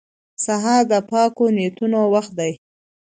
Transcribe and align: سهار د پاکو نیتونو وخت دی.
سهار 0.45 0.81
د 0.91 0.93
پاکو 1.09 1.45
نیتونو 1.57 1.99
وخت 2.13 2.31
دی. 2.39 2.51